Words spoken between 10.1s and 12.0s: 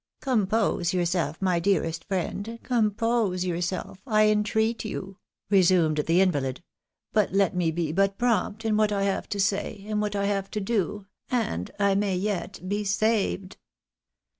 I have to do, and I